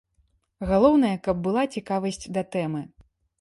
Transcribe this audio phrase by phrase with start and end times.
[0.69, 2.81] Галоўнае, каб была цікавасць да тэмы.